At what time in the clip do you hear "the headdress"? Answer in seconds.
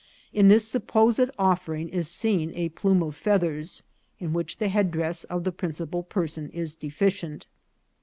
4.57-5.25